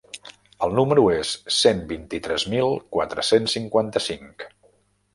El 0.67 0.71
numero 0.79 1.03
és: 1.17 1.33
cent 1.57 1.85
vint-i-tres 1.93 2.49
mil 2.57 2.75
quatre-cents 2.99 3.57
cinquanta-cinc. 3.59 4.53